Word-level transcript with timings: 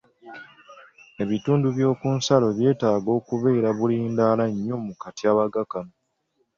Ebitundu 1.23 1.67
by'okunsalo 1.75 2.47
byetaaga 2.57 3.09
okubeera 3.19 3.69
bulindaala 3.77 4.43
nnyo 4.51 4.75
mu 4.85 4.93
katyabaga 5.01 5.61
kano. 5.71 5.93